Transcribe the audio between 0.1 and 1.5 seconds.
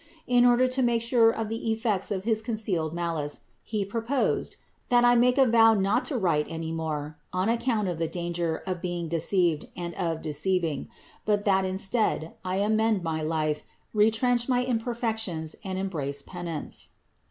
In order to make sure of